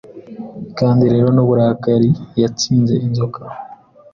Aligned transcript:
Kandi 0.79 1.03
rero 1.13 1.27
nuburakari 1.31 2.09
Yatsinze 2.41 2.93
Inzoka 3.07 3.41